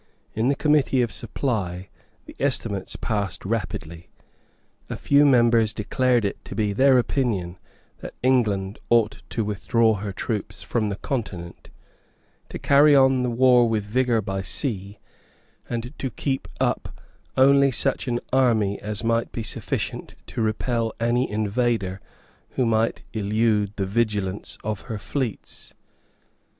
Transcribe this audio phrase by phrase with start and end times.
[0.33, 1.89] In the Committee of Supply
[2.25, 4.09] the estimates passed rapidly.
[4.89, 7.59] A few members declared it to be their opinion
[7.99, 11.69] that England ought to withdraw her troops from the Continent,
[12.49, 14.97] to carry on the war with vigour by sea,
[15.69, 16.99] and to keep up
[17.37, 22.01] only such an army as might be sufficient to repel any invader
[22.55, 25.75] who might elude the vigilance of her fleets.